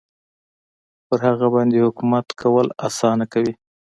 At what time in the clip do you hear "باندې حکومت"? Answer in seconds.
1.53-2.27